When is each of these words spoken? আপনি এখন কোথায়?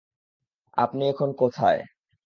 আপনি 0.77 1.03
এখন 1.09 1.29
কোথায়? 1.33 1.81